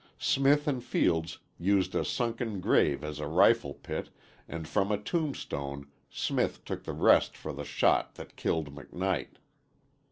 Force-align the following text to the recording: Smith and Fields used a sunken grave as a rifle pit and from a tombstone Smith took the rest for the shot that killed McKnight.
Smith 0.17 0.67
and 0.67 0.83
Fields 0.83 1.37
used 1.59 1.93
a 1.93 2.03
sunken 2.03 2.59
grave 2.59 3.03
as 3.03 3.19
a 3.19 3.27
rifle 3.27 3.75
pit 3.75 4.09
and 4.47 4.67
from 4.67 4.91
a 4.91 4.97
tombstone 4.97 5.85
Smith 6.09 6.65
took 6.65 6.85
the 6.85 6.91
rest 6.93 7.37
for 7.37 7.53
the 7.53 7.63
shot 7.63 8.15
that 8.15 8.35
killed 8.35 8.73
McKnight. 8.75 9.35